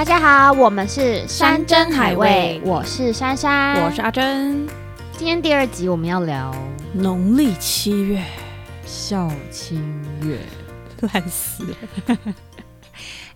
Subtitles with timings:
[0.00, 4.66] 大家好，我们是山珍海味我是珊珊，我是阿珍。
[5.12, 6.56] 今天第二集我们要聊
[6.94, 8.24] 农历七月，
[8.86, 9.78] 孝亲
[10.22, 10.38] 月，
[11.02, 12.16] 烂死了。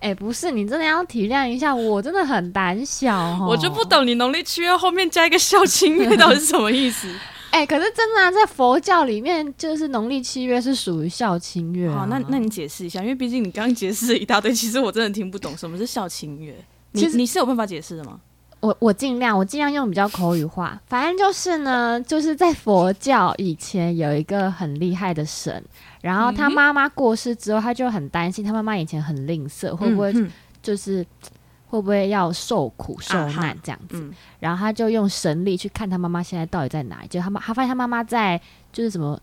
[0.00, 7.06] 哎、不是，你真的要体谅一下，我真的很胆小哦，我就不懂你农历七月后面加一个孝亲月到底是什么意思？
[7.55, 12.01] 哎、可是真的啊，在佛教里面，就是农历七月是属于孝亲月、啊。
[12.01, 16.52] 好，那那你解释一下，因为毕竟你刚刚解释了一大堆，其实我真的听不懂 什么是孝亲月。
[16.91, 18.19] 你其实你是有办法解释的吗？
[18.59, 20.80] 我我尽量，我尽量用比较口语化。
[20.88, 25.62] 反正就是呢，就是在佛教以前有一个很厉害的神，
[26.00, 30.28] 然后他妈妈过世之后，他就很担心他妈妈以前很吝啬，会不会嗯
[30.61, 31.06] 就是
[31.74, 33.98] 会不会要受苦受难这样子。
[34.01, 34.14] 嗯。
[34.41, 38.41] 然后他就用神力去看他妈妈现在到底在哪里，就他妈他发现他妈妈在
[38.73, 39.20] 就是什么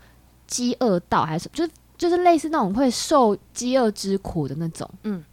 [0.48, 5.24] 饥饿道还是什么就是就是类似那种会受饥饿之苦的那种，嗯，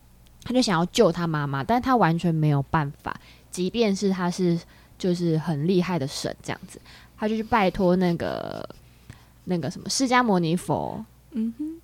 [0.44, 3.18] 他就想要救他妈妈，但是他完全没有办法，
[3.50, 4.58] 即便是他是
[4.98, 6.78] 就是很厉害的神这样子，
[7.16, 8.68] 他就去拜托那个
[9.44, 11.80] 那个什么释迦牟尼佛，嗯哼，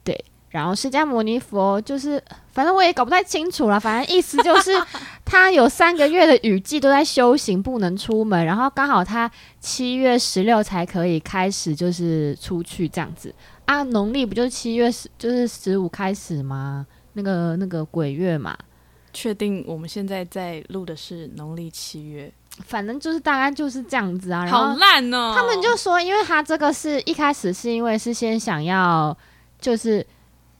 [0.60, 3.80] 然后释迦牟尼佛就是，反正我也搞不太清楚了。
[3.80, 4.70] 反正意思就是，
[5.24, 8.46] 他有三个月的雨季都在修行，不能出门。
[8.46, 13.82] 然后刚好他七月十六才可以开始，就是出去这样子啊。
[13.82, 16.86] 农历不就是七月十，就是十五开始吗？
[17.14, 18.56] 那个那个鬼月嘛，
[19.12, 22.32] 确定我们现在在录的是农历七月，
[22.64, 24.44] 反正就是大概就是这样子啊。
[24.44, 25.32] 然好后烂哦！
[25.36, 29.16] 他们就说，因为他这个是一开始是因为是先想要
[29.60, 30.04] 就是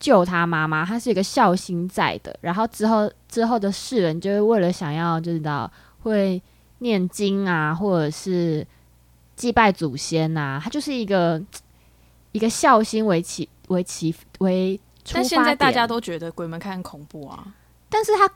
[0.04, 5.70] 救他妈妈，他是一个孝心在的，然后之后之后的世人就会为了想要就知道
[6.02, 6.42] 会
[6.80, 8.66] 念经啊，或者是
[9.34, 11.42] 祭拜祖先呐、他就是一个
[12.32, 17.42] 一个孝心为起为起为出发但现在大家都觉得鬼门开很恐怖啊。
[17.88, 18.28] 但是他，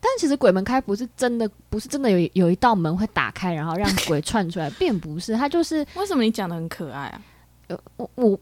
[0.00, 7.22] 但其实鬼门开不是真的，不是真的有有一道门会打开，然后让鬼窜出来，并不是，他就是为什么你讲的很可爱啊？
[7.72, 8.38] 呃我我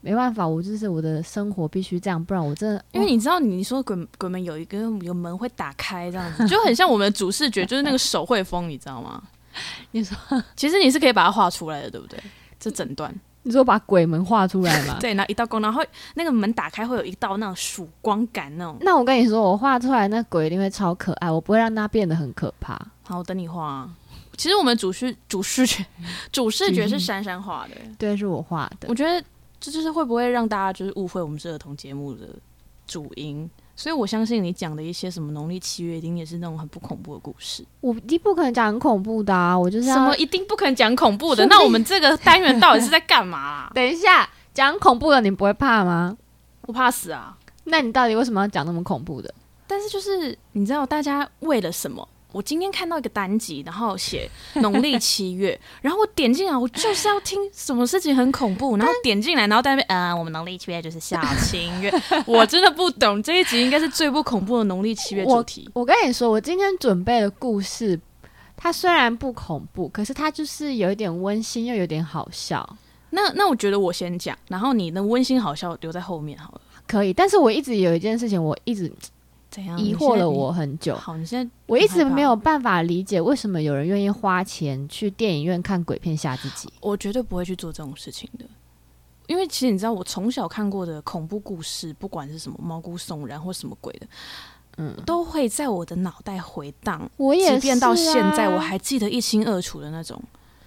[0.00, 9.22] 没办法，我就是我的生活必须这样，不然我真的因为你知道，你说鬼鬼门有一个有门会打开，这样子就很像我们的主视觉，就是那个手绘风，你知道吗？
[9.92, 10.16] 你说
[10.56, 12.18] 其实你是可以把它画出来的，对不对？
[12.58, 13.14] 这整段
[13.46, 14.96] 你说把鬼门画出来嘛？
[15.00, 15.82] 对，然后一道光，然后
[16.14, 18.76] 那个门打开会有一道那种曙光感那种。
[18.80, 22.80] 那我跟你说，我画出来那鬼一定会超可爱，我不会让它变得很可怕。
[23.02, 23.90] 好，我等你画、啊。
[24.36, 25.84] 其实我们主视主视觉
[26.32, 28.94] 主视觉是珊珊画的，对，是我画的我。
[28.94, 29.24] 觉得
[29.60, 32.28] 这就是会不会让大家就是误会我们是儿童节目的
[32.86, 33.48] 主因。
[33.76, 37.64] 所以我相信你讲的一些什么农历七月，一定也是那种很不恐怖的故事。
[37.80, 39.58] 我一定不可能讲很恐怖的啊！
[39.58, 41.44] 我就是要什么一定不可能讲恐怖的？
[41.50, 46.16] 那我们这个单元到底是在干嘛啦、 等一下讲恐怖的，你不会怕吗？
[46.62, 47.36] 我怕死啊！
[47.64, 49.34] 那你到底为什么要讲那么恐怖的？
[49.66, 52.06] 但是就是你知道，大家为了什么？
[52.34, 54.28] 我今天看到一个单集，然后写
[54.60, 61.94] 农历七月，然后我点进来，我就是要听什么事情很恐怖，然后点进来，然后在那边，呃，我们农历七月就是孝亲月，
[62.26, 65.70] 我真的不懂这一集应该是最不恐怖的农历七月主题。
[65.72, 67.98] 我跟你说，我今天准备的故事，
[68.56, 72.68] 它虽然不恐怖，可是它就是有一点温馨，又有点好笑。
[73.10, 76.60] 那那我觉得我先讲，然后你的温馨好笑留在后面好了。
[76.86, 78.92] 可以，但是我一直有一件事情，我一直
[79.54, 79.78] 怎样？
[79.80, 80.96] 疑惑了我很久。
[80.96, 86.68] 好，你现在我一直没有办法理解为什么有人愿意花钱去电影院看鬼片吓自己。
[86.80, 88.44] 我绝对不会去做这种事情的。
[89.28, 94.06] 因为其实你知道，我从小看过的恐怖故事，不管是什么毛骨悚然或什么鬼的，
[94.78, 100.20] 嗯，都会在我的脑袋回荡，我也是、啊，即便到现在，我还记得一清二楚的那种。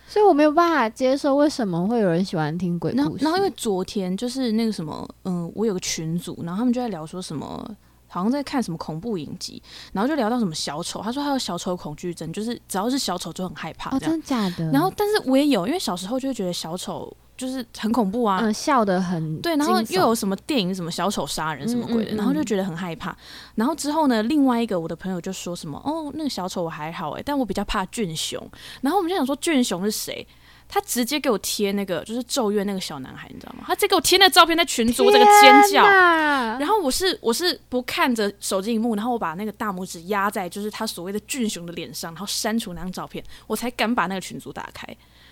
[0.07, 3.25] 所以我没有办法接受为什么会有人喜欢听鬼故，事。
[3.25, 7.69] 然后因为昨天就是那个什么，嗯，我有个群组，然后他们就在聊说什么。
[8.07, 9.61] 好像在看什么恐怖影集，
[9.93, 14.71] 然后就聊到什么小丑，他说他有小丑恐惧症，就是只要是小丑就很害怕哦，真的假的？
[14.71, 23.15] 然后，但是我也有，因为小时候就会觉得小丑就是很恐怖啊，嗯，笑得很对，然后又有什么电影什么小丑杀人什么鬼的，嗯嗯嗯然后就觉得很害怕。
[23.55, 28.41] 然后之后呢，另外一个我的朋友就说什么哦，那个小丑我还好哎，但我比较怕俊雄。
[28.81, 30.27] 然后我们就想说俊雄是谁？
[30.69, 33.63] 他直接给我贴那个就是咒怨那个小男孩，你知道吗？
[33.67, 35.83] 他直接给我贴那个照片在群组，我这个尖叫。
[35.83, 44.85] 然后我是我是不看着手机荧幕，然后我把那个大拇指压在就是他所谓的俊雄的脸上，然后删除那张照片，我才敢把那个群组打开。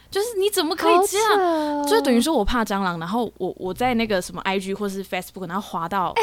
[0.09, 1.39] 就是你怎么可以这样？
[1.39, 6.13] 样就等于说我怕蟑螂，然后我我在那个什么 IG 或是 Facebook，然后滑到，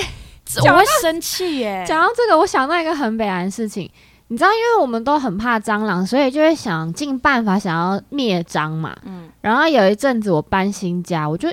[0.47, 1.85] 这讲到我会生气耶。
[1.87, 3.91] 讲到这个，我想到一个很北然的事情，
[4.33, 8.97] 你知道，因为我们都很怕蟑螂，所以就会想尽办法想要灭蟑嘛。
[9.05, 11.53] 嗯然后有一阵子我搬新家，我就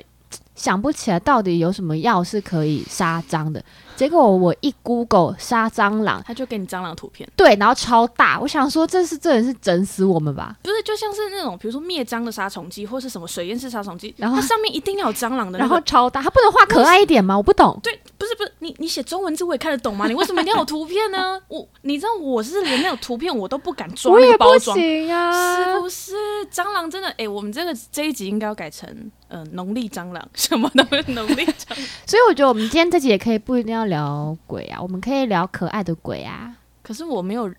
[0.56, 3.62] 想不起来到底有什么药是可以杀蟑的。
[4.00, 10.56] 结果我一 Google 杀蟑螂，他就给你蟑螂图片，对，然后超大，我想说这是这人是整死我们吧？
[10.64, 17.36] 不是就像是那种比如说灭蟑的杀虫剂，或是什么水烟式杀虫剂，然后它上面一定要有蟑螂的、那然，后超大，它不能画可爱一点吗？
[17.36, 17.78] 我不懂。
[17.84, 20.08] 对，不是不是，你你写中文字我也看得懂吗？
[20.08, 21.38] 你为什么一定要有图片呢？
[21.50, 25.80] 我你知道我是连那种图片我都不敢装我也不那个包装，行啊是！
[25.82, 26.16] 不是？
[26.50, 28.90] 蟑螂真的，哎、我们这个这一集应该要改成
[29.28, 31.80] 嗯农历蟑螂，什么都是农历蟑螂。
[32.08, 36.56] 所以我觉得我们今天这集也可以不一定要聊鬼啊，我们可以聊可爱的鬼啊。
[36.82, 37.54] 可是我没有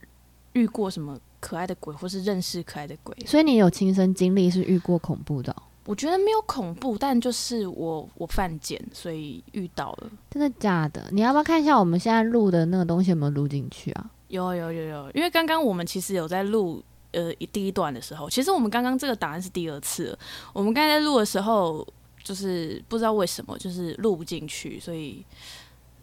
[0.55, 3.15] 遇过什么可爱的鬼，或是认识可爱的鬼。
[3.27, 10.11] 所以你有亲身经历是遇过恐怖的哦、我觉得没有恐怖，但就是我我犯贱，所以遇到了。
[10.31, 11.05] 真的假的？
[11.11, 14.11] 你要不要看一下我们现在录的那个东西有没有录进去啊？
[14.29, 16.83] 有有有有，因为刚刚我们其实有在录
[17.13, 20.19] 呃一第一段的时候，其实我们刚刚这个答案是第二次了。
[20.53, 21.85] 我们刚才在录的时候，
[22.23, 25.25] 就是不知道为什么就是录不进去，所以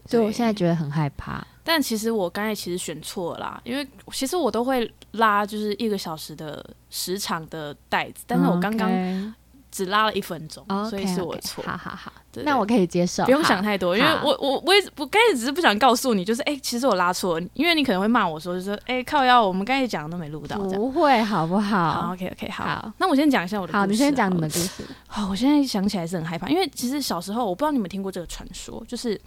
[0.07, 1.45] 所以我现在觉得很害怕。
[1.63, 8.89] 但其实我刚才其实选错了啦，因为其实我都会拉就是一个小时的时长的带子，但是我刚刚
[9.69, 11.61] 只拉了一分钟哦所以是我错。
[11.67, 13.25] 好好好，对那我可以接受。
[13.25, 20.57] 不用想太多，因为我我我也我刚才只是不想告诉你，就是哎、其实我拉错了，因为你可能会骂我说，就是哎、靠腰，我们刚才讲的都没录到。
[20.57, 24.83] 不会好不好好？，OK OK，好，好那我先讲一下我的故事好，你先讲你的故事。
[25.05, 29.19] 好，我现在想起来是很害怕，因为其实小时候我不知道你们听过这个传说，就是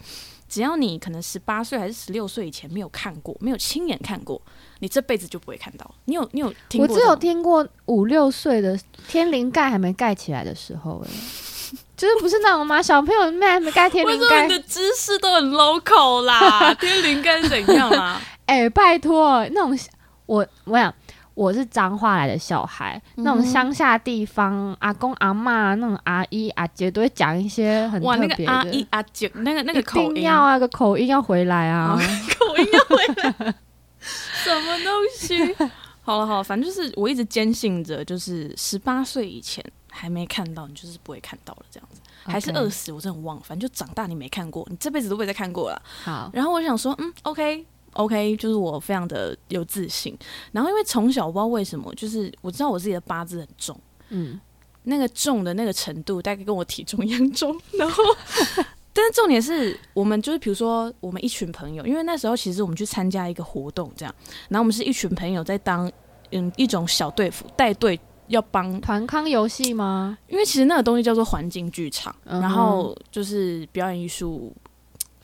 [0.50, 4.42] 只要你可能十八岁还是十六岁以前没有看过，没有亲眼看过，
[4.80, 5.88] 你这辈子就不会看到。
[6.06, 7.14] 你有你有听过我只有？
[7.14, 8.76] 听过五六岁的
[9.06, 11.10] 天灵盖还没盖起来的时候、哎，
[11.96, 12.82] 就是不是那种吗？
[12.82, 16.74] 小朋友没盖天灵盖的知识都很 local 啦？
[16.80, 18.20] 天灵盖是怎样啊？
[18.46, 19.78] 哎、拜托，那种
[20.26, 20.92] 我我想
[21.40, 31.96] 我是彰化来的小孩，那种乡下地方，阿公阿妈那种阿姨阿姐都会讲一些很哇，特别的，那个阿姨阿姐，那个那个口音要啊，个口音要回来啊。
[32.38, 33.54] 口音要回来，
[33.98, 35.56] 什么东西？
[36.04, 43.42] 好了好了，反正就是我一直坚信着，就是十八岁以前还没看到，你就是不会看到了这样子，还是二十，我真的很忘了。
[43.42, 45.80] 反正就长大你没看过，你这辈子都不会再看过了。
[46.04, 47.64] 好，然后我想说，嗯，OK。
[47.94, 50.16] OK，就是我非常的有自信，
[50.52, 53.76] 然后因为从小我不知道为什么，就是我知道我自己的八字很重，
[54.10, 54.40] 嗯，
[54.84, 58.02] 那个重的那个程度大概跟我体重一样重，然后，
[58.94, 64.14] 但是重点是我们就是比如说我们一群朋友，因为那时候其实我们去参加一个活动，这样，
[64.48, 65.90] 然后我们是一群朋友在当
[66.30, 67.98] 嗯一种小队服带队
[68.28, 70.16] 要帮，团康游戏吗？
[70.28, 74.54] 因为其实那个东西叫做环境剧场，嗯然后就是表演艺术。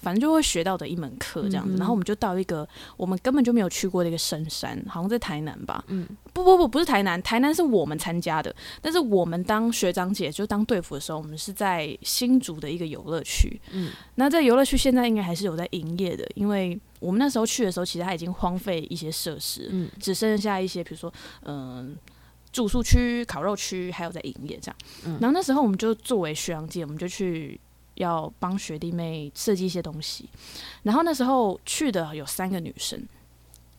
[0.07, 13.61] 反正就会学到的一门课这样子，嗯然后我们就到一个我们根本就没有去过的一个深山，好像在台南吧，嗯，不不不，不是台南，台南是我们参加的，但是我们当学长姐就当队服的时候，我们是在新竹的一个游乐区。
[13.73, 21.13] 嗯，那这游乐区现在应该还是有在营业的，因为我们那时候去的时候，其实它已经荒废一些设施，嗯只剩下一些比如说
[21.43, 21.97] 嗯、
[22.53, 24.77] 住宿区、烤肉区还有在营业这样。
[25.05, 27.61] 嗯然后那时候我们就作为学长姐，我们就去。
[27.97, 30.29] 要帮学弟妹设计一些东西，
[30.85, 32.99] 然后那时候去的有三个女生，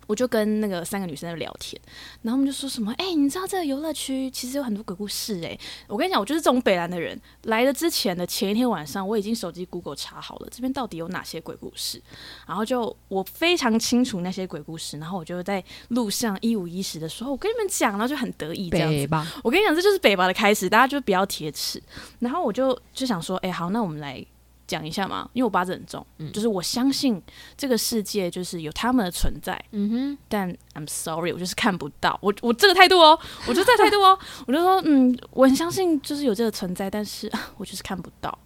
[0.07, 1.79] 我就跟那个三个女生在聊天，
[2.23, 5.57] 然后我们就说什么，哎、你知道这个游乐区其实有很多鬼故事哎、
[5.87, 7.19] 我跟你讲，我就是这种北兰的人。
[7.43, 12.01] 来的之前的前一天晚上，我已经手机 Google 查好了这边到底有哪些鬼故事，
[12.47, 21.81] 然后就我非常清楚那些鬼故事，然后我就在路上一五一十的说，我跟你们讲，然后就很得意这样子我跟你讲，这就是北吧的开始，大家就不要铁齿。
[22.19, 24.25] 然后我就就想说，哎、好，那我们来
[24.67, 27.21] 讲一下嘛，因为我八字很重，就是我相信
[27.55, 32.19] 这个世界就是有他们的存在，嗯哼，但 I'm sorry，我就是看不到。
[32.21, 38.37] 我我这个态度哦， 我就这态度哦，我就说，嗯，我很相信就是有这个存在，但是我就是看不到。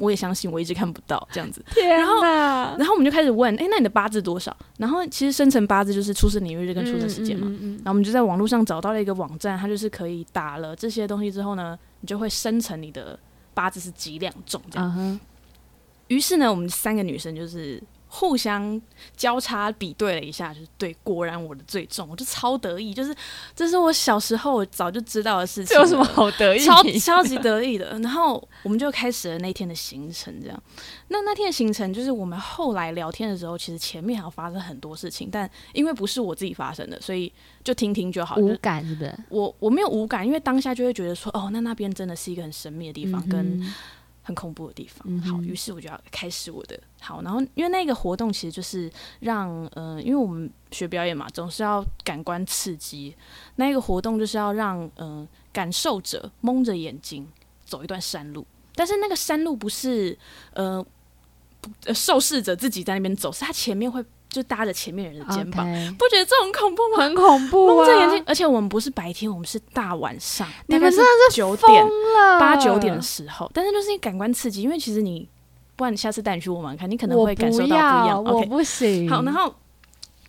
[0.00, 1.60] 我也相信，我一直看不到这样子。
[1.74, 4.56] 然后，然后我们就开始问，哎、那你的八字多少？
[4.76, 7.48] 然后其实生辰八字就是出生年月日跟出生时间嘛。
[7.48, 13.18] 嗯嗯嗯然后我们就在网络上找到了一个网站，它就是可以打了这些东西之后呢，你就会生成你的
[13.58, 15.20] 八字是几两重这样。
[16.06, 18.80] 于是呢，我们三个女生就是互相
[19.16, 23.14] 交叉比对了一下，就是对，果然我的最重，我就超得意，就是
[23.54, 26.60] 这是我小时候早就知道的事情，这有什么好得意？
[26.64, 27.98] 超超级得意的。
[28.00, 30.62] 然后我们就开始了那天的行程，这样。
[31.08, 38.36] 那那天的行程就是我们后来聊天的时候，其实前面还有发生很多事情，但因为不是我自己发生的，所以就听听就好。
[38.36, 39.14] 就无感是不是？
[39.28, 43.74] 我我没有无感，因为当下就会觉得说，哦，那那边真的是一个很神秘的地方，跟嗯
[44.28, 45.02] 很恐怖的地方。
[45.06, 53.16] 嗯好，于是我就要开始我的好，然后因为那个活动其实就是让呃，因为我们学表演嘛，总是要感官刺激。
[53.56, 57.26] 那个活动就是要让嗯、呃感受者蒙着眼睛
[57.64, 60.16] 走一段山路，但是那个山路不是
[60.52, 60.84] 呃
[61.86, 65.66] 呃受试者自己在那边走，是他前面会就搭着前面人的肩膀
[65.98, 67.02] 不觉得这很恐怖吗？
[67.02, 67.74] 很恐怖啊！
[67.74, 75.28] 蒙着眼睛，而且我们不是白天，我们是大晚上，你大概是们真的九点了，八九点的时候，但是就是感官刺激，因为其实你，
[75.76, 78.22] 不然你下次带你去玩玩看，你可能会感受到不一样。
[78.22, 79.08] 我 OK，不行。
[79.08, 79.54] 好，然后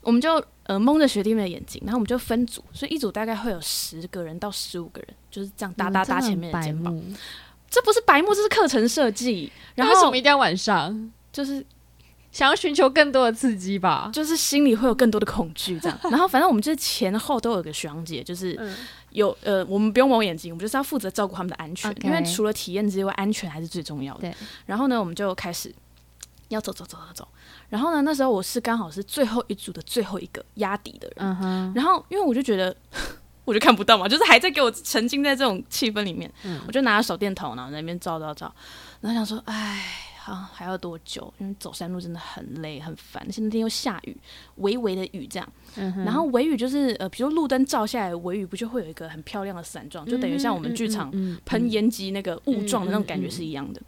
[0.02, 6.96] 我们就呃蒙着学弟妹的眼睛，然后我们就分组，所以一组大概会有十个人到十五个人，就是这样搭搭搭前面的肩膀。
[6.96, 7.04] 膀。
[7.70, 9.52] 这不是白目，这是课程设计。
[9.76, 11.12] 然后为什后么一定要晚上？
[11.32, 11.64] 就是
[12.32, 14.10] 想要寻求更多的刺激吧？
[14.14, 16.00] 就是心里会有更多的恐惧，这样。
[16.12, 18.76] 然后反正我们就是前后都有个学长姐，就是嗯
[19.12, 24.32] 有呃，我们不用蒙眼睛，我们就是要负责照顾他们的安全因为除了体验之外，安全还是最重要的。
[24.66, 25.74] 然后呢，我们就开始
[26.50, 27.28] 要走走走走走。
[27.70, 31.16] 然后呢，那时候我是刚好是最后一组的最后一个压底的人。
[31.18, 32.76] 嗯哼，然后因为我就觉得。
[33.46, 38.54] 我就看不到嘛，就是还在给我沉浸在这种气氛里面，嗯我就拿着手电筒，然后在那边照照照，
[39.02, 39.82] 然后想说，哎，
[40.36, 41.34] 好还要多久？
[41.40, 44.18] 因为走山路真的很累很烦，而且那天又下雨，
[44.56, 51.12] 微微的雨这样，嗯然后微雨就是呃，比如路灯照下来，微雨不就会有一个很漂亮的伞状，就等于像我们剧场
[51.46, 53.82] 喷烟机那个雾状的那种感觉是一样的。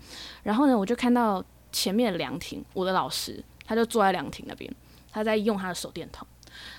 [0.44, 4.74] 然后呢，我就看到前面的凉亭，我的老师他就坐在凉亭那边，
[5.12, 6.28] 他在用他的手电筒。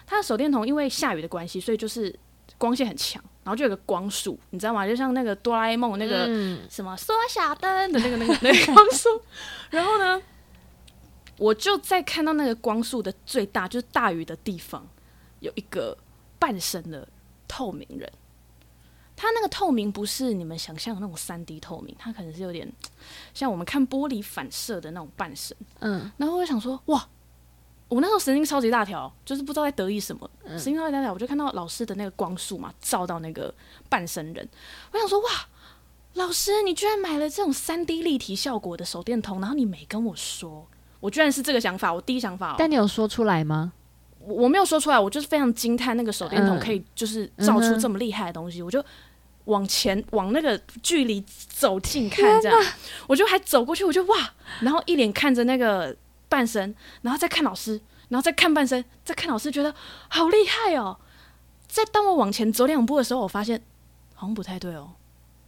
[0.07, 2.15] 他的手电筒因为下雨的关系，所以就是
[2.59, 4.87] 光线很强，然后就有个光束，你知道吗？
[4.87, 9.09] 就像那个哆啦 A 梦那个嗯什么缩小灯的那个那个那个光束。
[9.71, 10.23] 然后呢，
[11.39, 14.87] 我就在看到那个光束的最大，就是大雨的地方，
[15.41, 15.97] 有一个
[16.39, 17.07] 半身的
[17.49, 18.11] 透明人。
[19.15, 22.71] 他那个透明不是你们想象的那种三 D 透明，它可能是有点
[23.33, 25.57] 像我们看玻璃反射的那种半身。
[25.79, 27.09] 嗯然后我就想说，哇，
[27.93, 30.59] 我那时候神经超级大条，就是不知道在得意什么，嗯。
[30.59, 33.55] 神经超级大条，我就看到老师的那个光束嘛，照到那个
[33.91, 34.49] 半身人，
[34.93, 35.29] 我想说，哇，
[36.15, 40.67] 老师你居然买了这种三 D 立体效果的手电筒，然后你没跟我说，
[41.01, 43.75] 我居然是这个想法，我第一想法、哦，但你有说出来吗？
[44.21, 46.61] 我我没有说出来，我就是非常惊叹那个手电筒嗯。
[46.61, 48.83] 可以就是照出这么厉害的东西，我就
[49.45, 52.59] 往前往那个距离走近看，这样，
[53.07, 54.17] 我就还走过去，我就哇，
[54.61, 55.95] 然后一脸看着那个
[56.33, 59.75] 半身，然后再看老师，然后再看半身，再看老师，觉得
[60.09, 60.99] 好厉害哦。
[61.69, 63.63] 在当我往前走两步的时候，我发现
[64.15, 64.95] 好像不太对哦，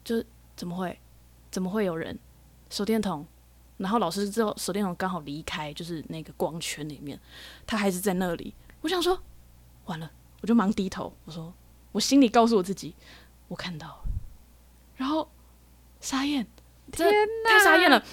[0.04, 1.00] 就是怎么会
[1.50, 2.18] 怎么会有人
[2.68, 3.26] 手电筒？
[3.78, 7.18] 然后老师之后手电筒刚好离开，就是那个光圈里面，
[7.66, 8.54] 他还是在那里。
[8.82, 9.18] 我想说，
[9.86, 10.10] 完了，
[10.42, 11.50] 我就忙低头，我说，
[11.92, 12.94] 我心里告诉我自己，
[13.48, 14.04] 我看到了，
[14.96, 15.30] 然后
[16.00, 16.46] 傻眼，
[16.92, 18.04] 真的太傻眼了。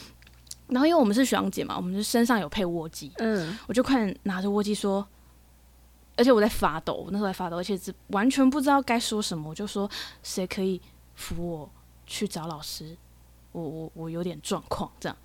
[0.72, 5.06] 然后因为我们是学长姐嘛，我们就身上有配握机，嗯，我就快点拿着握机说，
[6.16, 9.90] 而且我在发抖，我那时候在发抖，而且是完全不知道该说什么，我就说
[10.24, 10.82] 谁可以
[11.16, 11.70] 扶我
[12.08, 12.96] 去找老师，
[13.52, 15.18] 我我我有点状况这样。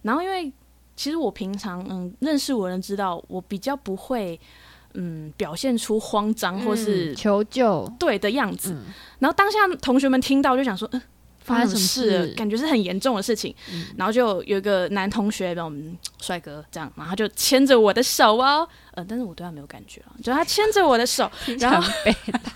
[0.00, 0.50] 然后因为
[0.96, 4.40] 其实我平常嗯认识我的人知道我比较不会
[4.94, 8.72] 嗯表现出慌张或是嗯求救，对的样子。
[8.72, 8.86] 嗯
[9.18, 11.02] 然后当下同学们听到就想说，嗯，
[11.44, 12.26] 发生什么事了？
[12.26, 13.54] 事感觉是很严重的事情。
[13.70, 22.12] 嗯然后就有一个男同学，我们帅哥这样，然后就牵着我的手哦，呃，但是我对他没有感觉啊，就他牵着我的手， 然后被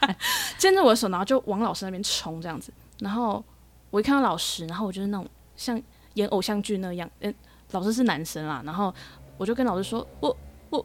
[0.59, 2.73] 牵着我的手，然后就往老师那边冲这样子。
[2.99, 3.45] 然后
[3.90, 5.80] 我一看到老师，然后我就是那种像
[6.14, 7.33] 演偶像剧那样，嗯、
[7.71, 8.92] 老师是男生啦，然后
[9.37, 10.37] 我就跟老师说，我
[10.71, 10.85] 我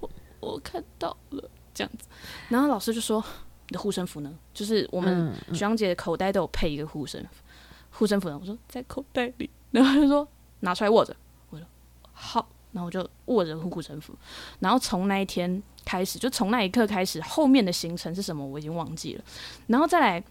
[0.00, 2.06] 我我看到了这样子，
[2.48, 3.22] 然后老师就说
[3.72, 4.30] 你的护身符呢？
[4.52, 7.28] 就是我们嗯学长姐的口袋都有配一个护身符，
[7.90, 8.38] 护身符呢？
[8.38, 10.28] 我说在口袋里，然后他就说
[10.60, 11.16] 拿出来握着，
[11.48, 11.66] 我说
[12.12, 14.14] 好，然后我就握着护身符，
[14.60, 19.24] 然后从那一天开始，就从那一刻开始，后面的行程是什么我已经忘记了，
[19.68, 20.22] 然后再来。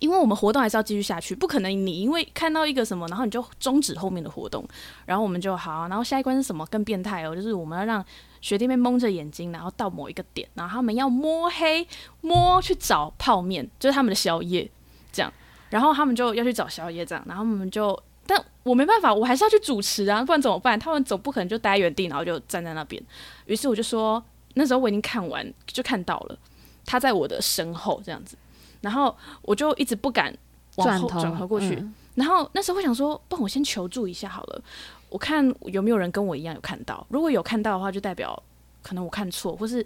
[0.00, 4.66] 因为我们活动还是要继续下去，不可能你因为看到一个什么，然后你就终止后面的活动，
[5.06, 8.04] 然后我们就好，然后下一关是什么更变态哦，就是我们要让
[8.40, 11.86] 学弟妹蒙着眼睛，然后到某一个点，然后他们要摸黑
[12.20, 14.70] 摸去找泡面，就是他们的宵夜，
[15.12, 15.32] 这样，
[15.70, 20.78] 然后他们就要去找宵夜，这样，然后我们就，但我没办法，我还是要去主持啊，不然怎么办？
[20.78, 23.02] 他们总不可能就待原地，然后就站在那边。
[23.46, 24.22] 于是我就说，
[24.54, 26.38] 那时候我已经看完，就看到了，
[26.84, 28.36] 他在我的身后这样子，
[28.84, 30.32] 然后我就一直不敢
[30.76, 34.62] 往后转头过去，嗯然后那时候我想说，不我先求助一下好了，
[35.08, 37.04] 我看有没有人跟我一样有看到。
[37.08, 38.40] 如果有看到的话，就代表
[38.84, 39.84] 可能我看错，或是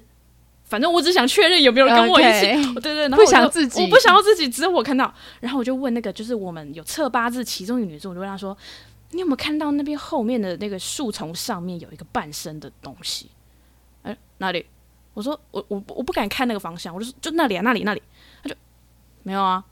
[0.65, 2.75] 反正我只想确认有没有人跟我一起。
[2.75, 5.11] 对 对，然后不想自己我不想要自己，只有我看到。
[5.41, 8.55] 然后我就问那个，就是我们有测八字其中一个女生，我就问她说
[9.13, 13.31] ：“你有没有看到那边后面的那个树丛上面有一个半身的东西？”
[14.05, 14.67] 哎，哪里？
[15.15, 18.03] 我说我我我不敢看那个方向，我就说就那里啊，那里那里。
[19.23, 19.65] 没有啊。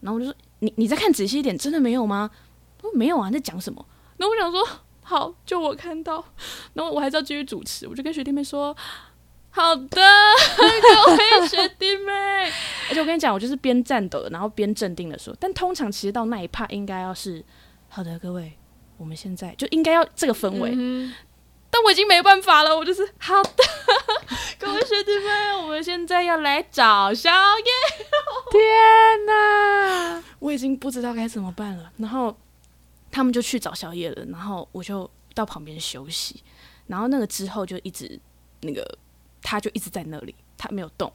[0.00, 2.30] 然后我就说你你再看仔细一点，真的没有吗？
[2.78, 3.84] 他说没有啊，你在讲什么？
[4.16, 4.66] 然后我想说，
[5.02, 6.24] 好，就我看到，
[6.74, 8.76] 然后我还是要继续主持，我就跟学弟妹说，
[9.50, 9.88] 好的，
[10.56, 12.12] 各位学弟妹。
[12.88, 17.44] 而且我跟你讲，我就是边战斗，然后边镇定的说，但通常其实到那一趴应该要是，
[17.88, 18.52] 好的，各位，
[18.96, 20.72] 我们现在就应该要这个氛围。
[20.74, 21.14] 嗯
[21.74, 23.50] 但我已经没办法了，我就是好的，
[24.60, 27.91] 各位学弟妹，我们现在要来找宵夜。
[28.52, 28.60] 天
[29.26, 30.22] 哪！
[30.38, 31.90] 我已经不知道该怎么办了。
[31.96, 32.36] 然后
[33.10, 36.42] 他们就去找宵夜了，然后我就到旁边休息。
[36.86, 38.20] 然后那个之后就一直
[38.60, 38.86] 那个，
[39.40, 41.10] 他就一直在那里，他没有动，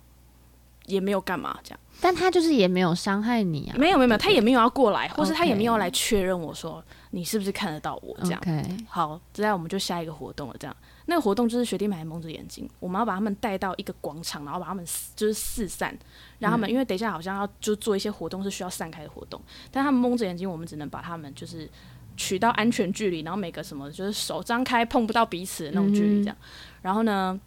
[0.87, 8.41] 也没有干嘛，这样但他就是也没有伤害你啊，没有没有没有，他也没有要过来，或是他也没有来确认我说你是不是看得到我这样。
[8.87, 10.55] 好，接下来我们就下一个活动了。
[10.59, 10.75] 这样，
[11.09, 14.85] 那个活动就是学弟妹还蒙着眼睛，我们要把他们带到一个广场，然后把他们
[15.15, 15.97] 就是四散，
[16.39, 21.69] 让他们、因为等一下好像要就做一些活动是需要散开的活动，但他们蒙着眼睛，我们只能把他们就是
[22.17, 26.35] 取到安全距离，然后每个什么就是手张开碰不到彼此的那种距离这样。
[26.81, 27.39] 然后呢，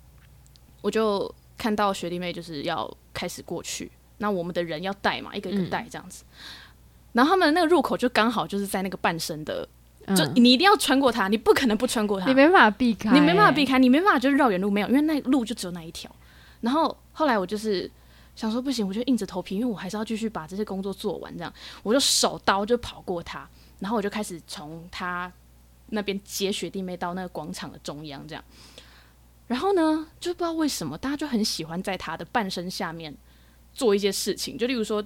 [0.80, 6.24] 我就看到学弟妹就是要开始过去，那我们的人要带嘛，一个一个带这样子。
[7.12, 9.68] 然后他们那个入口就刚好就是在那个半身的
[10.08, 16.10] 就嗯你一定要穿过它，你不可能不穿过它，你没办法避开，你没办法避开，你没办法就是绕远路没有，因为那路就只有那一条。
[16.60, 17.90] 然后后来我就是
[18.34, 21.52] 想说不行，我就硬着头皮，因为我还是要继续把这些工作做完，这样
[21.82, 25.30] 我就手刀就跑过他，然后我就开始从他
[25.90, 28.42] 那边接雪弟妹到那个广场的中央，这样。
[29.46, 33.12] 然后呢，就不知道为什么大家就很喜欢在他的半身下面
[33.74, 35.04] 做一些事情，就例如说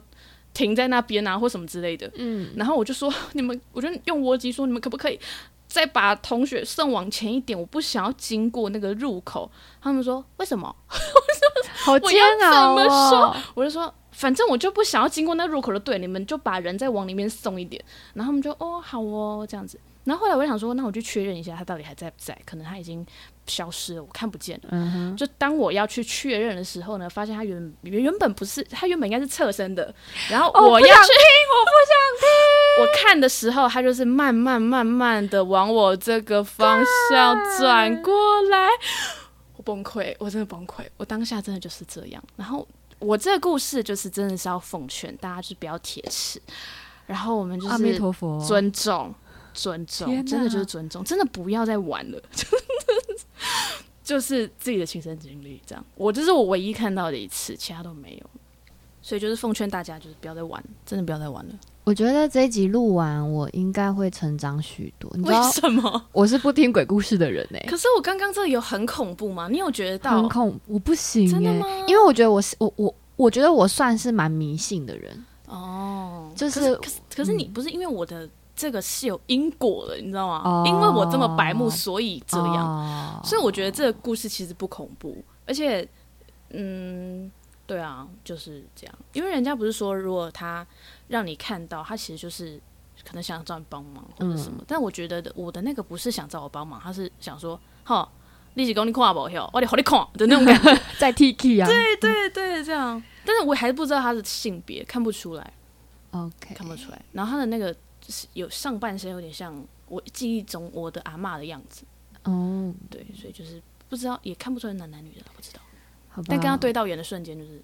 [0.54, 2.10] 停在那边啊，或什么之类的。
[2.14, 5.20] 嗯，然后我就说 你们，我就用窝机说你们可不可以
[5.66, 7.58] 再把同学送往前一点？
[7.58, 9.50] 我不想要经过那个入口。
[9.82, 10.74] 他们说为什么？
[11.84, 13.36] 好煎熬我要怎么哦。
[13.54, 17.84] 我就说反正我就不想要经过那入口的，对，你们就把人再往里面送一点。
[18.14, 19.78] 然后他们就哦好哦这样子。
[20.04, 23.04] 然后后来我就想说，那我就确认一下他到底还在不在，可能他已经
[23.46, 24.68] 消失了，我看不见了。
[24.70, 29.94] 嗯，就当我要去确认的时候呢，发现他原原原本不是，他原本应该是侧身的，
[30.30, 31.16] 然后哦我要去不想听，
[31.50, 32.28] 我不想听。
[32.76, 38.12] 我看的时候，他就是慢慢慢慢的往我这个方向转过
[38.50, 38.68] 来，
[39.56, 42.22] 我崩溃，我真的崩溃，我当下真的就是这样。
[42.36, 42.66] 然后
[42.98, 46.42] 我这个故事就是真的是要奉劝大家，就是不要铁齿，
[47.06, 49.14] 然后我们就阿弥是陀佛，尊重，
[49.54, 52.20] 尊重，真的就是尊重，真的不要再玩了，
[54.02, 55.82] 就是自己的亲身经历这样。
[55.94, 58.30] 我这是我唯一看到的一次，其他都没有。
[59.00, 61.54] 所以就是奉劝大家，就是不要再玩，真的不要再玩了。
[61.84, 65.12] 我觉得这一集录完，我应该会成长许多。
[65.14, 66.06] 你知为，什么？
[66.10, 69.46] 我是不听鬼故事的人哎、可是我刚刚这个有很恐怖吗？
[69.50, 70.28] 你有觉得到很？
[70.30, 71.66] 恐，我不行哎、真的吗？
[71.86, 76.74] 因为我觉得我是我我我觉得我算是蛮迷信的人，哦，就是
[77.14, 80.42] 可是你不是因为我的这个是有因果的，你知道吗？
[80.44, 82.54] 哦因为我这么白目，所以这样。
[82.54, 85.86] 样所以我觉得这个故事其实不恐怖，而且，
[86.50, 87.30] 嗯，
[87.66, 88.94] 对啊，就是这样。
[89.12, 90.66] 因为人家不是说，如果他
[91.08, 92.60] 让你看到，他其实就是
[93.04, 94.62] 可能想找你帮忙或者什么。
[94.66, 98.08] 但我觉得我的那个不是想找我帮忙，他是想说，哈，
[98.54, 100.80] 你是讲你看不哟，我得好你看的那种感觉。
[100.98, 103.02] 在 Tiki 啊，对对对，这样。
[103.26, 105.52] 但是我还不知道他的性别，看不出来
[106.12, 107.02] ，，OK，看不出来。
[107.12, 107.83] 然后他的那个就是
[108.32, 109.54] 有上半身有点像
[109.88, 111.82] 我记忆中我的阿嬷的样子，
[112.24, 115.60] 哦，对，所以就是不知道，也看不出来男男女的，不知道。
[116.08, 117.62] 好吧，但跟他对到眼的瞬间，就是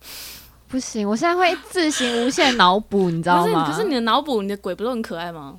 [0.68, 3.70] 不行，我现在会自行无限脑补，你知道吗？
[3.70, 5.58] 可是你的脑补，你的鬼不都很可爱吗？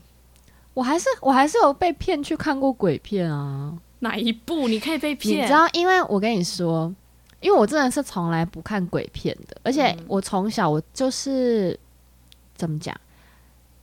[0.74, 3.78] 我还是我还是有被骗去看过鬼片啊。
[4.00, 5.48] 哪一部你可以被骗你骗？
[5.48, 6.94] 知道，因为我跟你说，
[7.42, 11.78] 因为我真的是从来不看鬼片的，而且嗯我从小我就是
[12.56, 12.96] 怎么讲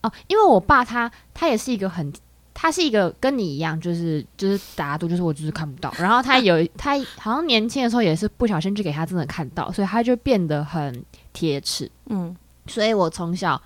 [0.06, 2.12] 哦，因为我爸他他也是一个很。
[2.58, 5.92] 他是一个跟你一样，就是就是打赌，就是我就是看不到。
[5.98, 11.90] 然后他有他 好像年轻的时候也是不小心就给他真的看到，所以他就变得很铁齿。
[12.06, 12.34] 嗯，
[12.66, 13.60] 所以我从小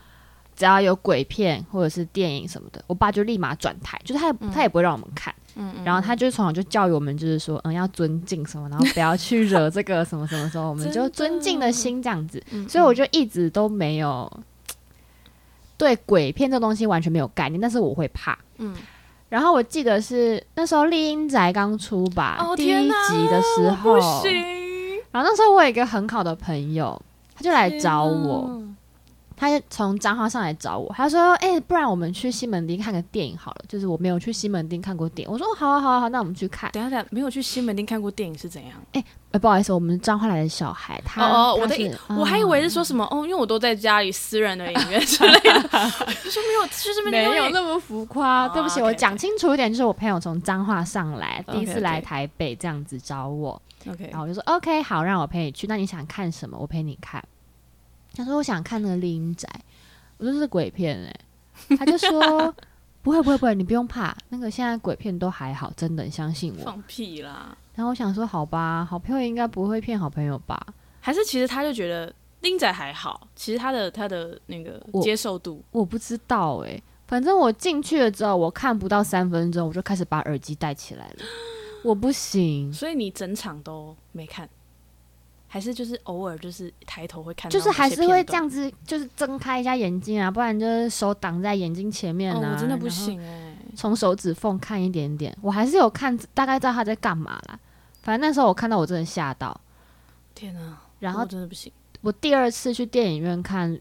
[0.56, 5.32] 只要有鬼片或者是电影什么的，我爸就立马转台，就是他也、他也不会让我们看。
[5.54, 12.42] 嗯嗯然后他就从小就教育我们，就是说，嗯，要尊敬什么，然后不要去惹这个什么什么时候，我们 就尊敬的心这样子。
[12.50, 14.28] 嗯所以我就一直都没有
[15.80, 18.38] 对鬼片这东西完全没有概念，但是我会怕。
[18.58, 18.76] 嗯，
[19.30, 23.96] 然后我记得是那时候《丽英宅》刚出吧，哦第一集的时候，
[25.10, 27.00] 然后那时候我有一个很好的朋友，
[27.34, 28.62] 他就来找我，
[29.40, 36.70] 他就从彰化上来找我，他说：“哎、不然我们去西门町看个电影好了。”就是我没有去西门町看过电影，我说：“好啊，好啊，好，那我们去看。
[36.72, 55.66] 等一下等下，没有去西门町看过电影是怎样？”哎、不好意思，我们彰化来的小孩，他哦哦，我的他是我还以为是嗯说什么哦，因为我都在家里私人的影院之类的，我就说没有去西门町没有那么浮夸，哦对不起我讲清楚一点，就是我朋友从彰化上来，第一次来台北这样子找我，OK，然后我就说 OK，好，让我陪你去。
[55.66, 56.58] 那你想看什么？
[56.58, 57.24] 我陪你看。
[58.14, 59.48] 他说我想看那个《丽英宅》，
[60.18, 62.54] 我说是鬼片哎、他就说
[63.02, 66.64] 不会不会不会，你不用怕，那个现在鬼片都还好，真的，你相信我。
[66.64, 67.56] 放屁啦！
[67.74, 70.66] 然后我想说好吧，好朋友应该不会骗好朋友吧？
[71.00, 81.16] 还是其实他就觉得丁仔还好，其实他的他的那个接受度，我不知道哎、反正我进去了之后，我看不到三分钟，我就开始把耳机戴起来了。
[81.82, 84.46] 我不行，所以你整场都没看，
[85.52, 92.52] 还是就是偶尔就是抬头会看到就是还是会这样子，就是睁开一下眼睛啊，不然就是手挡在眼睛前面哦，啊。
[92.54, 97.58] 我真的不行哎、从手指缝看一点点，我还是有看，大概知道他在干嘛啦。
[98.00, 99.60] 反正那时候我看到我真的吓到，
[100.36, 100.84] 天啊！
[101.00, 103.76] 然后真的不行，我第二次去电影院看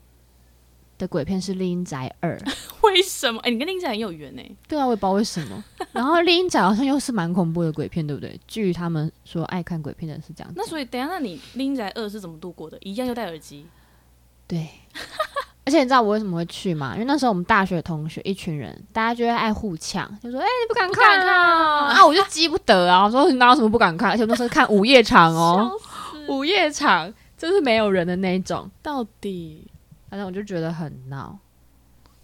[0.99, 2.37] 的鬼片是《丽英宅二》，
[2.83, 3.39] 为什么？
[3.41, 5.63] 哎、你跟丁仔很有缘哎、对啊，我也不知道为什么。
[5.91, 8.39] 然后《丽英宅》好像又是蛮恐怖的鬼片，对不对？
[8.47, 10.63] 据他们说，爱看鬼片的人是这样讲。
[10.63, 12.77] 那所以等一下，那你丁仔二是怎么度过的？
[12.81, 13.65] 一样又戴耳机，
[14.45, 14.67] 对，
[15.65, 16.91] 而且你知道我为什么会去吗？
[16.95, 23.05] 因为那时候我们大学同学一群人，大家就会爱互呛，就说：“哎、你不敢看啊？”看啊，我就记不得啊！
[23.05, 25.71] 我说：“你哪有什么不敢看？”而且那时候看午夜场哦，
[26.27, 29.65] 午夜场就是没有人的那一种，到底。
[30.09, 31.37] 反正我就觉得很闹。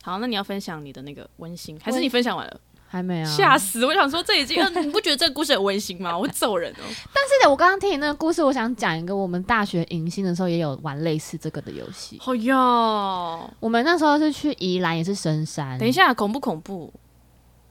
[0.03, 2.59] 好，那你要分享你的那个温馨，还是你分享完了？
[2.87, 3.85] 还没啊，吓死！
[3.85, 6.15] 我想说这已经，呃你不觉得这个故事很温馨吗？
[6.15, 6.83] 我会揍人哦。
[7.11, 12.17] 但是呢，我刚刚听你那个故事，我想讲一个，我们大学迎新的时候也有玩类似这个的游戏。
[12.21, 15.77] 好哟，我们那时候是去宜兰，也是深山。
[15.79, 16.93] 等一，下，恐不恐怖？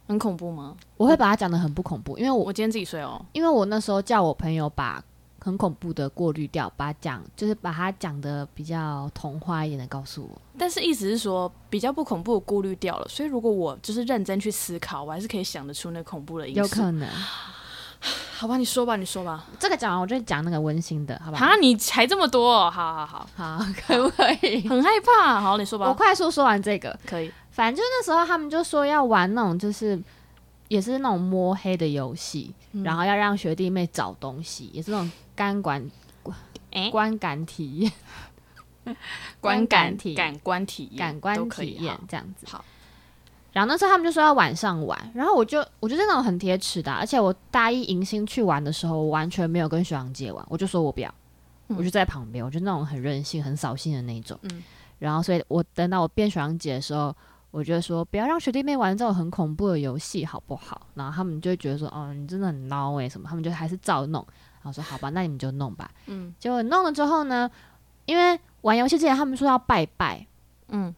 [0.07, 0.77] 很恐怖吗？
[0.99, 3.25] 我会把它讲的很不恐怖，因为我我今天自己睡哦。
[3.33, 5.03] 因为我那时候叫我朋友把
[5.45, 10.41] 很恐怖的过滤掉，把它讲就是把它讲的比较童话一点的告诉我。
[10.59, 16.61] 但是意思是说，比较不恐怖的过滤掉了，所以如果我就是认真去思考，我还是可以想得出那恐怖的因素。
[16.61, 17.07] 有可能
[18.37, 19.45] 好吧，你说吧，你说吧。
[19.59, 21.47] 这个讲完，我就讲那个温馨的，好吧好？
[21.47, 22.71] 啊，你还这么多、哦？
[22.71, 24.67] 好好好，好， 可不可以？
[24.69, 25.41] 很害怕。
[25.41, 25.87] 好，你说吧。
[25.87, 27.31] 我快速说完这个，可以。
[27.51, 30.01] 反正就那时候他们就说要玩那种就是
[30.69, 32.83] 也是那种摸黑的游戏，嗯。
[32.83, 35.91] 然后要让学弟妹找东西，也是那种感官
[36.73, 37.93] 哎观感体验、
[39.41, 42.01] 观感体感官体验感官都可以体验好。
[42.09, 42.47] 这样子。
[42.51, 42.65] 好，
[43.53, 51.15] 然后那时候他们就说要晚上玩，然后我就我就是那种很铁齿的啊、而且我大一迎新去玩的时候，我完全没有跟学长姐玩，我就说我不要，
[51.69, 51.77] 嗯。
[51.77, 54.39] 我就在旁边，我就那种很任性、很扫兴的那种。
[54.43, 54.63] 嗯。
[54.99, 57.15] 然后所以我等到我变学长姐的时候，
[57.55, 60.89] 我觉得说不要让学弟妹玩这种很恐怖的游戏，好不好？
[60.95, 64.27] 然后他们就会觉得说，哦，你真的很孬诶、什么，他们就还是照弄。
[64.61, 65.89] 然后说好吧，那你们就弄吧。
[66.07, 67.49] 嗯结果弄了之后呢，
[68.07, 70.27] 因为玩游戏之前他们说要拜拜，
[70.69, 70.93] 嗯，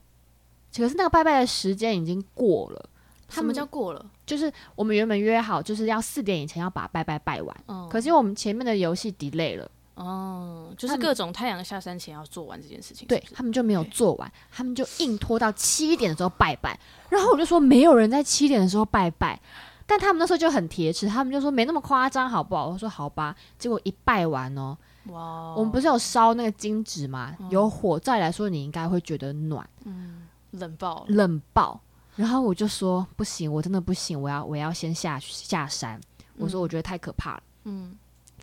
[0.74, 2.88] 可是那个拜拜的时间已经过了。
[3.28, 4.06] 他们叫过了？
[4.24, 13.08] 就是我们原本约好，就是要四点以前要把拜拜拜完，哦可是因为我们前面的游戏 delay 了，哦，就是各种太阳下山前要做完这件事情。
[13.08, 16.78] 对他们就没有做完，他们就硬拖到七点的时候拜拜，
[17.10, 19.40] 然后我就说没有人在七点的时候拜拜，
[19.86, 22.68] 但他们那时候就很铁齿，他们就说没那么夸张好不好？
[22.68, 27.34] 我说好吧，结果一拜完哦，哇哦，我们不是有烧那个金纸吗？
[27.40, 31.04] 嗯有火，照理来说你应该会觉得暖，嗯冷爆。
[31.08, 31.80] 冷爆。
[32.16, 36.00] 然后我就说不行，我真的不行，我要我要先下下山。
[36.38, 37.42] 我说我觉得太可怕了。
[37.64, 37.94] 嗯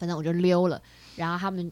[0.04, 0.82] 反正我就溜了。
[1.16, 1.72] 然后他们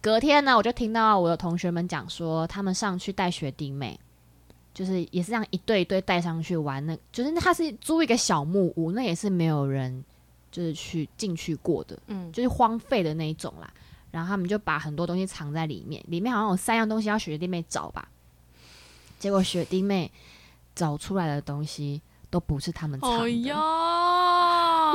[0.00, 4.00] 隔天呢，我就听到我的同学们讲说，他们上去带学弟妹，
[4.72, 10.02] 就是也是这样一对一对带上去玩那，就是他是租一个小木屋，那也是没有人
[10.50, 13.70] 就是去进去过的，嗯，就是荒废的那一种啦。
[14.10, 18.08] 然后他们就把很多东西藏在里面，里面好像有三样东西要学弟妹找吧。
[19.18, 20.10] 结果学弟妹
[20.74, 23.16] 找出来的东西都不是他们藏的。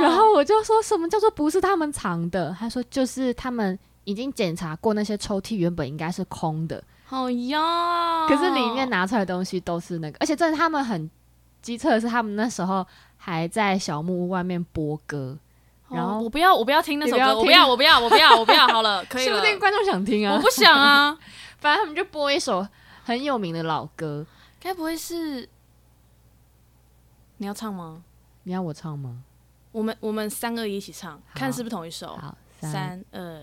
[0.00, 2.54] 然后我就说什么叫做不是他们藏的？
[2.58, 11.10] 他说就是他们已经检查过那些抽屉原本应该是空的，好呀，可是里面拿出来的东西都是那个，而且真的他们很
[11.60, 12.84] 机测的是，他们那时候
[13.16, 15.38] 还在小木屋外面播歌，
[15.88, 19.46] 然后哦我不要，我不要听那首歌，我不要听不要，我不要，我不要，我不要，好了，可以了说不。
[19.46, 20.40] 定观众想听啊我。
[20.40, 21.16] 不想啊，
[21.60, 22.66] 反正他们就播一首
[23.04, 24.26] 很有名的老歌，
[24.58, 25.48] 该不会是
[27.36, 28.02] 你要唱吗？
[28.42, 29.22] 你要我唱吗？
[29.72, 32.16] 我们我们三二一一起唱，看是不是同一首。
[32.16, 33.42] 好，三二，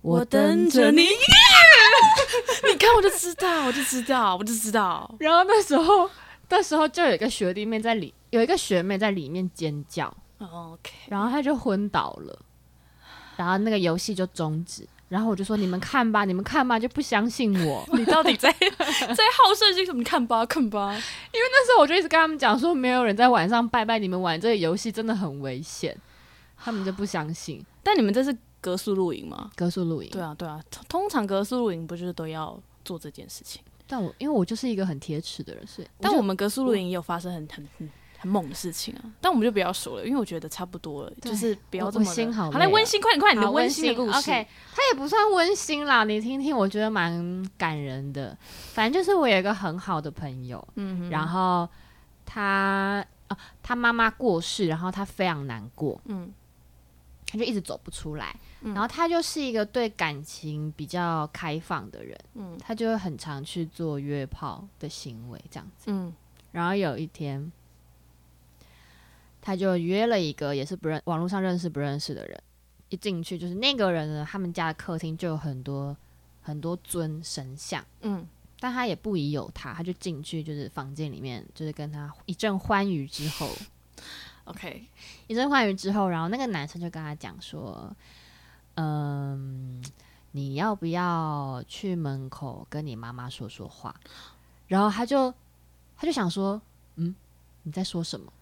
[0.00, 1.02] 我等着你。
[2.66, 5.14] 你看我就知道，我就知道，我就知道。
[5.18, 6.08] 然后那时候，
[6.48, 10.06] 那时候就有一个学弟妹在里，有一个学妹在里面尖叫，
[10.38, 12.38] 哦 OK，然后她就昏倒了，
[13.36, 14.88] 然后那个游戏就终止。
[15.14, 17.86] 然后我就说：“你们看吧，你们看吧，就不相信我。
[17.96, 19.98] ”你到底在 在好胜心什么？
[19.98, 20.92] 你看吧，看吧。
[20.92, 21.00] 因为
[21.52, 25.96] 那时候我就一直跟他们讲说，没有人在晚上拜拜，你们玩这个游戏真的很危险。
[26.56, 27.64] 他们就不相信。
[27.84, 29.52] 但你们这是格数露营吗？
[29.54, 30.60] 格数露营，对啊，对啊。
[30.68, 33.62] 通通常格数露营不就是都要做这件事情？
[33.86, 37.68] 但我因为我就是一个很铁齿的人，所以但我们格数露营也有发生很很
[38.24, 39.04] 很很猛的事情啊。
[39.20, 44.18] 但我们就不要说了，因为我觉得差不多了，就是不要这么心好好来累哦温馨，快点快点，你的温馨的故事。
[44.18, 48.36] OK，它也不算温馨啦，你听听，我觉得蛮感人的。
[48.72, 51.68] 反正就是我有一个很好的朋友，嗯哼，然后
[52.24, 56.32] 他啊，他妈妈过世，然后他非常难过，嗯
[57.26, 58.34] 他就一直走不出来。
[58.66, 65.84] 嗯然后他就是一个对感情比较开放的人，嗯他就会很常去做约炮的行为这样子。
[65.88, 66.10] 嗯
[66.52, 67.50] 然后有一天，
[69.46, 72.42] 他就约了一个也是不认网络上认识不认识的人，
[72.88, 75.94] 一进去就是那个人呢，他们家的客厅就有很多
[76.40, 78.26] 很多尊神像，嗯
[78.58, 83.50] 但他也不疑有他，他就进去就是房间里面，就是跟他一阵欢愉之后，，
[84.44, 84.86] OK，
[85.26, 87.94] 一阵欢愉之后，然后那个男生就跟他讲说，
[88.76, 89.84] 嗯，
[90.30, 93.94] 你要不要去门口跟你妈妈说说话？
[94.68, 95.30] 然后他就
[95.94, 96.58] 他就想说，
[96.96, 97.14] 嗯，
[97.64, 98.32] 你在说什么？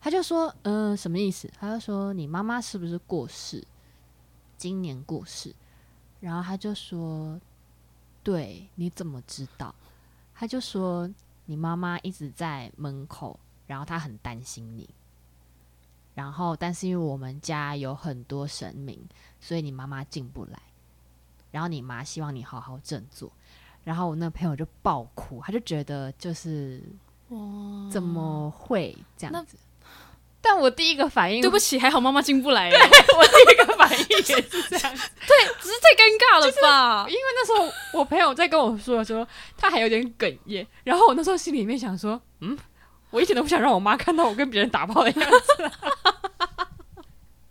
[0.00, 1.50] 他就说，嗯、什么意思？
[1.58, 3.62] 他就说你妈妈是不是过世？
[4.56, 5.54] 今年过世。
[6.20, 7.40] 然后他就说，
[8.22, 9.74] 对，你怎么知道？
[10.34, 11.08] 他就说
[11.46, 14.88] 你妈妈一直在门口，然后她很担心你。
[16.14, 18.98] 然后，但是因为我们家有很多神明，
[19.40, 20.60] 所以你妈妈进不来。
[21.50, 23.30] 然后你妈希望你好好振作。
[23.84, 26.82] 然后我那朋友就爆哭，他就觉得就是
[27.28, 27.38] 哇，
[27.90, 29.56] 怎么会这样子？
[30.42, 35.54] 但我第一个反应，对不起，还好妈妈进不来对，我第一个反应也是这样对。
[35.60, 37.06] 只是太尴尬了吧？
[37.08, 39.26] 因为那时候我朋友在跟我说的时候，
[39.56, 40.66] 他还有点哽咽。
[40.82, 42.58] 然后我那时候心里面想说，嗯，
[43.10, 45.70] 我一点都不想让我妈看到我跟别人打炮的样子。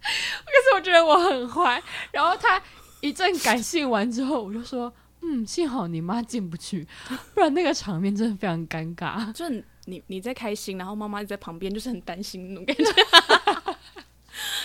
[0.02, 1.82] 可是我觉得我很坏。
[2.12, 2.62] 然后他
[3.02, 6.88] 一阵感性完之后，我就说，嗯，幸好你妈进不去，
[7.36, 9.32] 不然那个场面真的非常尴尬。
[9.32, 12.84] 就是你你在开心，然后妈妈在旁边，就是很担心那种感觉。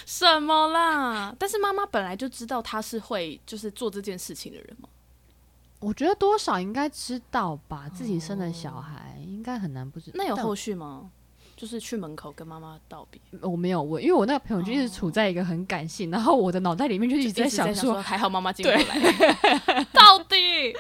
[0.06, 1.34] 什么啦？
[1.38, 4.88] 但是妈妈本来就知道他是会就是做这件事情的人嘛。
[5.80, 10.10] 我觉得多少应该知道吧，自己生的小孩应该很难不知。
[10.10, 11.10] 道那有后续吗？
[11.56, 20.74] 就是去门口跟妈妈道别，我没有问，因为我那个朋友就一直处在一个很感性，然后我的脑袋里面就一直在一直在想说，还好妈妈进不来，到底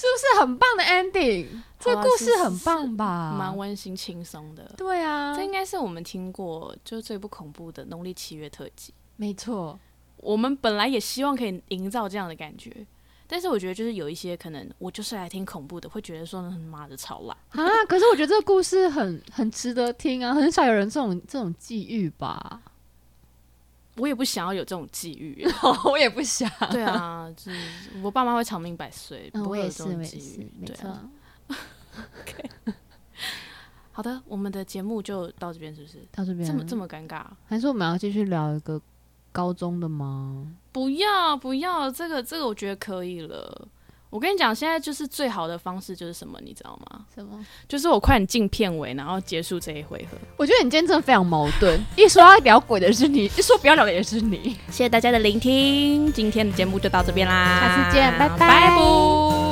[0.00, 1.46] 是不是很棒的 ending？
[1.78, 3.36] 这故事很棒吧？
[3.38, 4.72] 蛮温馨轻松的。
[4.78, 8.94] 对啊这，应该是我们听过就是最不恐怖的农历七月特辑。
[9.16, 9.78] 没错。
[10.16, 12.86] 我们本来也希望可以营造这样的感觉，
[13.26, 17.36] 但是我觉得就是有一些可能我就是来听恐怖的，会觉得说他妈的超烂。
[17.50, 17.84] 啊！
[17.86, 22.62] 可是我觉得这个故事很很值得听啊，很少有人这种这种际遇吧？
[24.00, 25.46] 我也不想要有这种际遇。
[25.84, 26.50] 我也不想。
[26.72, 27.58] 对啊，就是
[28.02, 30.52] 我爸妈会长命百岁，嗯，不会有这种际我也是遇，。
[30.58, 30.74] 没错。
[30.76, 32.76] 对啊。
[33.92, 35.98] 好的，我们的节目就到这边，是不是？
[36.10, 37.24] 到这边这么这么尴尬？
[37.46, 38.80] 还是我们要继续聊一个
[39.30, 40.46] 高中的吗？
[40.72, 43.68] 不要不要，这个这个我觉得可以了。
[44.10, 47.00] 我跟你讲，现在就是最好的方式就是什么，你知道吗？
[47.14, 47.38] 什么？
[47.68, 50.18] 就是我快点进片尾，然后结束这一回合。
[50.36, 54.56] 我觉得你今天真的非常矛盾，一说要聊鬼的是你，一说不要聊的也是你。
[54.66, 59.49] 谢谢大家的聆听，今天的节目就到这边啦，下次见拜拜拜拜。